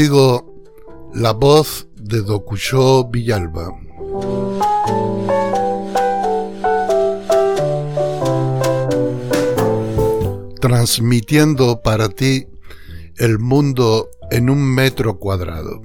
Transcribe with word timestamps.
Contigo, 0.00 0.46
la 1.12 1.32
voz 1.32 1.86
de 1.94 2.22
Dokuyo 2.22 3.04
Villalba. 3.10 3.68
Transmitiendo 10.58 11.82
para 11.82 12.08
ti 12.08 12.46
el 13.18 13.38
mundo 13.38 14.08
en 14.30 14.48
un 14.48 14.74
metro 14.74 15.18
cuadrado. 15.18 15.82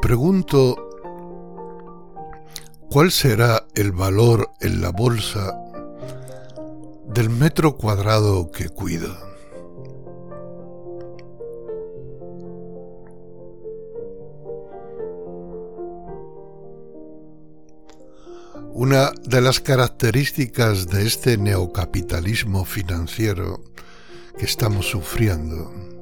Pregunto 0.00 0.76
cuál 2.90 3.10
será 3.10 3.66
el 3.74 3.92
valor 3.92 4.50
en 4.60 4.80
la 4.80 4.90
bolsa 4.90 5.58
del 7.06 7.30
metro 7.30 7.76
cuadrado 7.76 8.50
que 8.52 8.68
cuido. 8.68 9.16
Una 18.72 19.10
de 19.24 19.40
las 19.40 19.58
características 19.58 20.86
de 20.86 21.06
este 21.06 21.36
neocapitalismo 21.36 22.64
financiero 22.64 23.64
que 24.38 24.44
estamos 24.44 24.86
sufriendo 24.86 25.97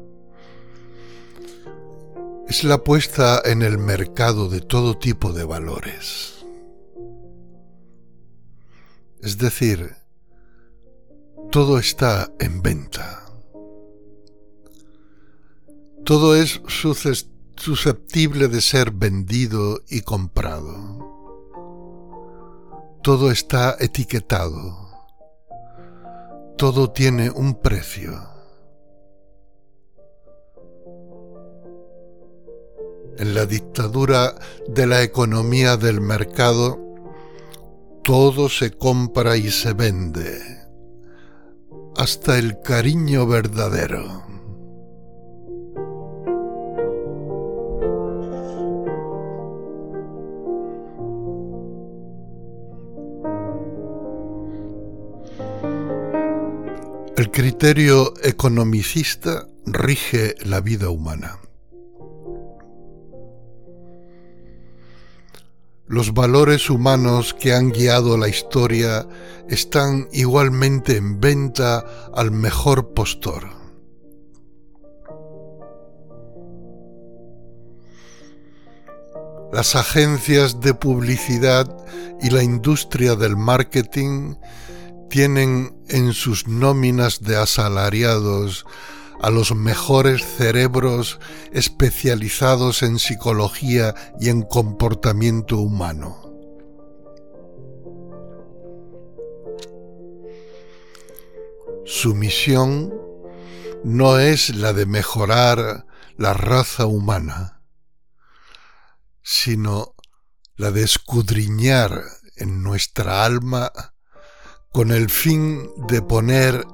es 2.49 2.63
la 2.63 2.85
puesta 2.85 3.43
en 3.45 3.63
el 3.63 3.77
mercado 3.77 4.49
de 4.49 4.61
todo 4.61 4.97
tipo 4.97 5.33
de 5.33 5.45
valores. 5.45 6.45
Es 9.21 9.39
decir, 9.39 9.97
todo 11.51 11.79
está 11.79 12.33
en 12.39 12.63
venta. 12.63 13.25
Todo 16.05 16.37
es 16.37 16.61
susceptible 17.57 18.47
de 18.47 18.61
ser 18.61 18.93
vendido 18.93 19.83
y 19.89 20.03
comprado. 20.03 21.15
Todo 23.03 23.33
está 23.33 23.77
etiquetado. 23.81 24.87
Todo 26.57 26.93
tiene 26.93 27.31
un 27.31 27.61
precio. 27.61 28.36
En 33.19 33.35
la 33.35 33.47
dictadura 33.47 34.35
de 34.69 34.87
la 34.87 35.03
economía 35.03 35.77
del 35.77 36.01
mercado, 36.01 36.79
todo 38.03 38.49
se 38.49 38.71
compra 38.71 39.37
y 39.37 39.51
se 39.51 39.73
vende, 39.73 40.41
hasta 41.97 42.39
el 42.39 42.61
cariño 42.61 43.27
verdadero. 43.27 44.25
El 57.17 57.31
criterio 57.31 58.13
economicista 58.23 59.49
rige 59.65 60.35
la 60.45 60.61
vida 60.61 60.91
humana. 60.91 61.41
Los 65.89 66.15
valores 66.15 66.69
humanos 66.69 67.33
que 67.33 67.55
han 67.55 67.71
guiado 67.71 68.17
la 68.17 68.29
historia 68.29 69.07
están 69.49 70.09
igualmente 70.13 70.97
en 70.97 71.21
venta 71.21 71.85
al 72.13 72.33
mejor 72.33 72.93
postor. 72.93 73.45
Las 79.53 79.77
agencias 79.77 80.61
de 80.61 80.75
publicidad 80.75 81.73
y 82.21 82.31
la 82.31 82.43
industria 82.43 83.15
del 83.15 83.37
marketing 83.37 84.35
tienen 85.09 85.73
en 85.89 86.13
sus 86.13 86.49
nóminas 86.49 87.23
de 87.23 87.37
asalariados 87.37 88.67
a 89.21 89.31
los 89.31 89.55
mejores 89.55 90.25
cerebros 90.25 91.19
especializados 91.53 92.83
en 92.83 92.99
psicología 92.99 93.95
y 94.21 94.29
en 94.29 94.43
comportamiento 94.43 95.59
humano. 95.59 96.23
Su 101.85 102.15
misión 102.15 102.93
no 103.85 104.19
es 104.19 104.55
la 104.55 104.73
de 104.73 104.87
mejorar 104.87 105.87
la 106.17 106.35
raza 106.35 106.87
humana, 106.87 107.63
sino 109.23 109.95
la 110.57 110.71
de 110.71 110.83
escudriñar 110.83 112.03
en 112.37 112.63
nuestra 112.63 113.25
alma 113.25 113.71
con 114.73 114.91
el 114.91 115.11
fin 115.11 115.71
de 115.89 116.03
poner 116.03 116.67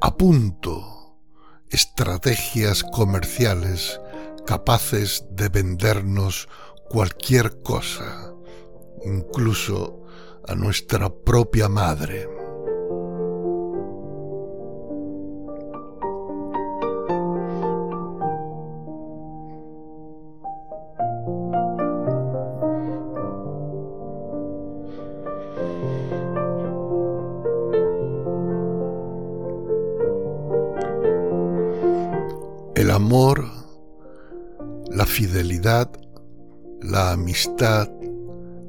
a 0.00 0.16
punto 0.16 0.91
estrategias 1.72 2.82
comerciales 2.82 4.00
capaces 4.46 5.24
de 5.30 5.48
vendernos 5.48 6.48
cualquier 6.88 7.62
cosa, 7.62 8.34
incluso 9.04 10.02
a 10.46 10.54
nuestra 10.54 11.08
propia 11.08 11.68
madre. 11.68 12.41
Amor, 33.12 33.44
la 34.90 35.04
fidelidad, 35.04 35.90
la 36.80 37.12
amistad, 37.12 37.90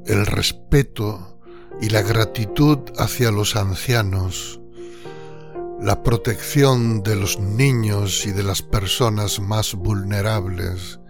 el 0.04 0.26
respeto 0.26 1.38
y 1.80 1.88
la 1.88 2.02
gratitud 2.02 2.78
hacia 2.98 3.30
los 3.30 3.56
ancianos, 3.56 4.60
la 5.80 6.02
protección 6.02 7.02
de 7.02 7.16
los 7.16 7.40
niños 7.40 8.26
y 8.26 8.32
de 8.32 8.42
las 8.42 8.60
personas 8.60 9.40
más 9.40 9.74
vulnerables, 9.74 11.00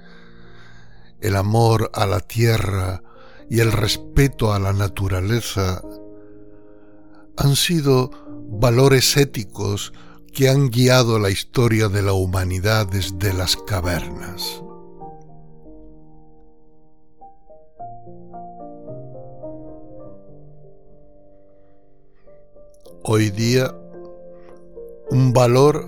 el 1.20 1.34
amor 1.34 1.90
a 1.92 2.06
la 2.06 2.20
tierra 2.20 3.02
y 3.50 3.58
el 3.58 3.72
respeto 3.72 4.52
a 4.52 4.60
la 4.60 4.72
naturaleza, 4.72 5.82
han 7.36 7.56
sido 7.56 8.12
valores 8.60 9.16
éticos 9.16 9.92
que 10.34 10.48
han 10.48 10.68
guiado 10.68 11.20
la 11.20 11.30
historia 11.30 11.88
de 11.88 12.02
la 12.02 12.12
humanidad 12.12 12.88
desde 12.88 13.32
las 13.32 13.56
cavernas. 13.56 14.62
Hoy 23.04 23.30
día, 23.30 23.72
un 25.10 25.32
valor 25.32 25.86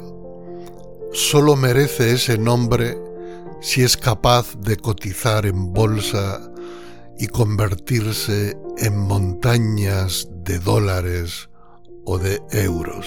solo 1.12 1.56
merece 1.56 2.12
ese 2.12 2.38
nombre 2.38 2.96
si 3.60 3.82
es 3.82 3.96
capaz 3.96 4.54
de 4.60 4.76
cotizar 4.76 5.44
en 5.44 5.72
bolsa 5.72 6.52
y 7.18 7.26
convertirse 7.26 8.56
en 8.78 8.96
montañas 8.96 10.28
de 10.44 10.60
dólares 10.60 11.48
o 12.04 12.18
de 12.18 12.40
euros. 12.52 13.06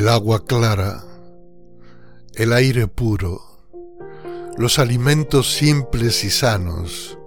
El 0.00 0.08
agua 0.08 0.46
clara, 0.46 1.04
el 2.34 2.54
aire 2.54 2.86
puro, 2.86 3.42
los 4.56 4.78
alimentos 4.78 5.52
simples 5.52 6.24
y 6.24 6.30
sanos, 6.30 7.18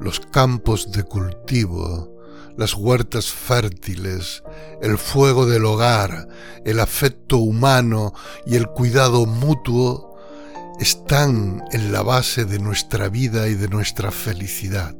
los 0.00 0.18
campos 0.18 0.90
de 0.90 1.04
cultivo, 1.04 2.12
las 2.56 2.74
huertas 2.74 3.30
fértiles, 3.30 4.42
el 4.80 4.98
fuego 4.98 5.46
del 5.46 5.64
hogar, 5.64 6.26
el 6.64 6.80
afecto 6.80 7.36
humano 7.36 8.14
y 8.46 8.56
el 8.56 8.66
cuidado 8.66 9.24
mutuo 9.24 10.18
están 10.80 11.62
en 11.70 11.92
la 11.92 12.02
base 12.02 12.44
de 12.46 12.58
nuestra 12.58 13.10
vida 13.10 13.46
y 13.46 13.54
de 13.54 13.68
nuestra 13.68 14.10
felicidad. 14.10 14.96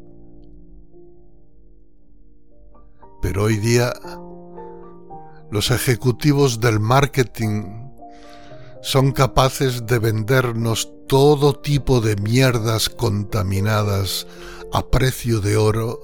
Pero 3.21 3.43
hoy 3.43 3.57
día 3.57 3.93
los 5.53 5.71
ejecutivos 5.71 6.61
del 6.61 6.81
marketing 6.81 7.91
son 8.81 9.13
capaces 9.13 9.85
de 9.85 9.99
vendernos 9.99 10.91
todo 11.07 11.61
tipo 11.61 12.01
de 12.01 12.17
mierdas 12.17 12.89
contaminadas 12.89 14.27
a 14.73 14.89
precio 14.89 15.43
de 15.43 15.59
oro, 15.59 16.01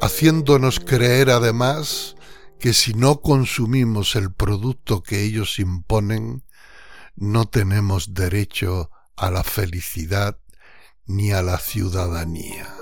haciéndonos 0.00 0.78
creer 0.78 1.30
además 1.30 2.14
que 2.60 2.72
si 2.72 2.94
no 2.94 3.20
consumimos 3.20 4.14
el 4.14 4.32
producto 4.32 5.02
que 5.02 5.24
ellos 5.24 5.58
imponen, 5.58 6.44
no 7.16 7.46
tenemos 7.46 8.14
derecho 8.14 8.92
a 9.16 9.32
la 9.32 9.42
felicidad 9.42 10.38
ni 11.04 11.32
a 11.32 11.42
la 11.42 11.58
ciudadanía. 11.58 12.72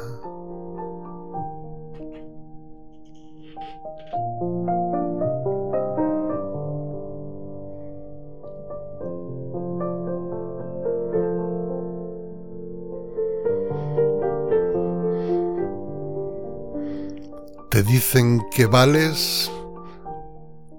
Dicen 17.86 18.46
que 18.50 18.66
vales 18.66 19.50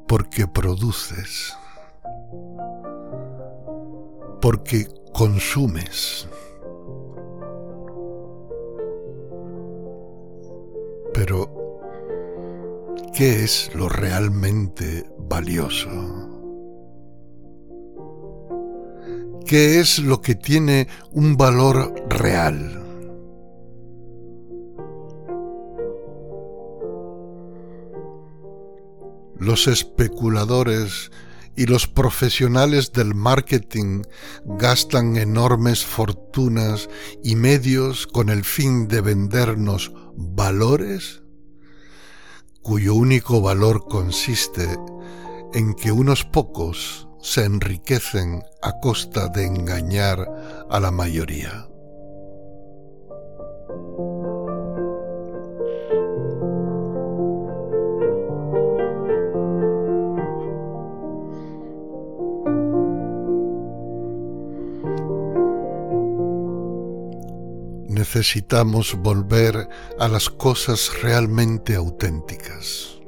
porque 0.08 0.48
produces, 0.48 1.54
porque 4.42 4.88
consumes. 5.14 6.28
Pero, 11.14 11.80
¿qué 13.14 13.44
es 13.44 13.74
lo 13.74 13.88
realmente 13.88 15.10
valioso? 15.18 15.90
¿Qué 19.46 19.80
es 19.80 20.00
lo 20.00 20.22
que 20.22 20.36
tiene 20.36 20.88
un 21.12 21.38
valor 21.38 21.94
real? 22.10 22.85
Los 29.46 29.68
especuladores 29.68 31.12
y 31.56 31.68
los 31.68 31.88
profesionales 31.88 32.92
del 32.92 33.16
marketing 33.16 34.02
gastan 34.46 35.16
enormes 35.16 35.86
fortunas 35.86 36.90
y 37.24 37.36
medios 37.36 38.08
con 38.08 38.30
el 38.30 38.44
fin 38.44 38.88
de 38.88 39.02
vendernos 39.02 39.94
valores 40.16 41.22
cuyo 42.62 42.96
único 42.96 43.42
valor 43.42 43.86
consiste 43.88 44.68
en 45.54 45.76
que 45.76 45.92
unos 45.92 46.26
pocos 46.26 47.08
se 47.22 47.46
enriquecen 47.46 48.42
a 48.64 48.80
costa 48.80 49.28
de 49.28 49.46
engañar 49.46 50.28
a 50.70 50.80
la 50.80 50.90
mayoría. 50.90 51.68
Necesitamos 68.06 68.96
volver 69.02 69.68
a 69.98 70.08
las 70.08 70.30
cosas 70.30 70.92
realmente 71.02 71.74
auténticas. 71.74 73.00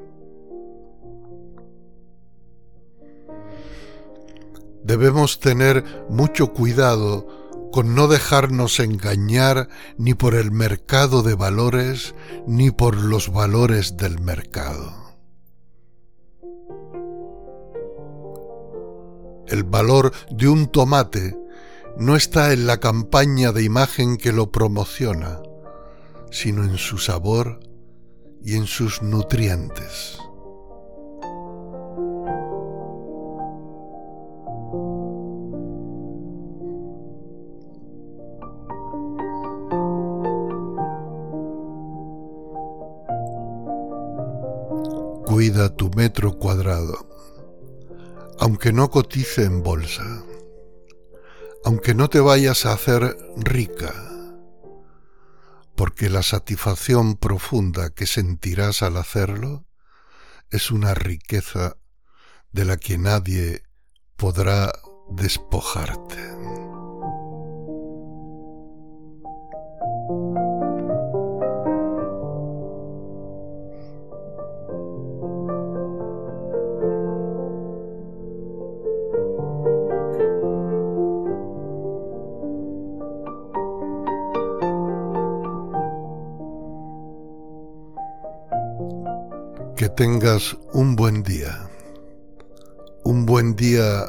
Debemos 4.84 5.40
tener 5.40 5.84
mucho 6.10 6.52
cuidado 6.52 7.28
con 7.72 7.94
no 7.94 8.08
dejarnos 8.08 8.80
engañar 8.80 9.70
ni 10.00 10.16
por 10.16 10.34
el 10.34 10.50
mercado 10.50 11.22
de 11.22 11.36
valores 11.36 12.16
ni 12.48 12.72
por 12.72 12.96
los 12.96 13.32
valores 13.32 13.98
del 13.98 14.20
mercado. 14.20 14.92
El 19.48 19.64
valor 19.64 20.12
de 20.32 20.48
un 20.48 20.66
tomate 20.66 21.38
no 22.00 22.16
está 22.16 22.54
en 22.54 22.68
la 22.68 22.80
campaña 22.80 23.52
de 23.52 23.64
imagen 23.64 24.18
que 24.18 24.32
lo 24.32 24.52
promociona, 24.52 25.42
sino 26.30 26.64
en 26.64 26.78
su 26.78 27.00
sabor 27.00 27.60
y 28.44 28.56
en 28.56 28.68
sus 28.68 29.02
nutrientes. 29.02 30.20
Cuida 45.26 45.76
tu 45.76 45.90
metro 45.96 46.38
cuadrado, 46.38 47.08
aunque 48.40 48.72
no 48.72 48.92
cotice 48.92 49.46
en 49.46 49.64
bolsa 49.64 50.24
aunque 51.68 51.94
no 51.94 52.08
te 52.08 52.22
vayas 52.22 52.66
a 52.66 52.72
hacer 52.72 53.18
rica, 53.36 53.94
porque 55.76 56.10
la 56.10 56.24
satisfacción 56.24 57.18
profunda 57.18 57.90
que 57.90 58.08
sentirás 58.08 58.84
al 58.84 58.96
hacerlo 58.96 59.66
es 60.50 60.72
una 60.72 60.94
riqueza 60.94 61.76
de 62.54 62.64
la 62.64 62.78
que 62.78 62.98
nadie 62.98 63.64
podrá 64.16 64.72
despojarte. 65.10 66.67
Tengas 89.98 90.56
un 90.74 90.96
buen 90.96 91.24
día, 91.24 91.72
un 93.04 93.26
buen 93.26 93.56
día 93.56 94.06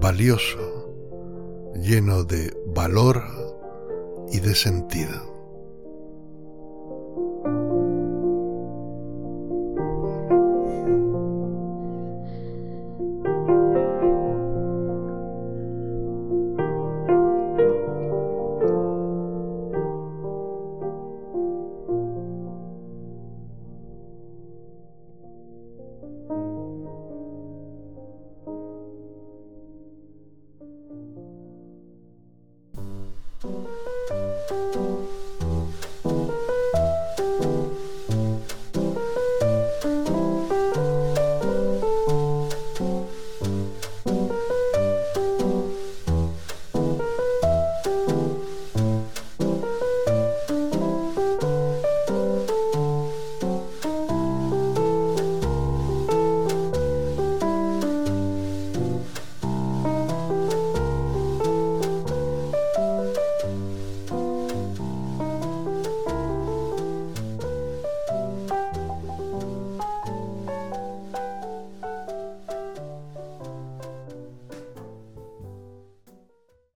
valioso, 0.00 0.92
lleno 1.76 2.24
de 2.24 2.52
valor 2.74 3.22
y 4.32 4.40
de 4.40 4.56
sentido. 4.56 5.29